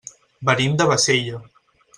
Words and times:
Venim 0.49 0.79
de 0.79 0.89
Bassella. 0.93 1.43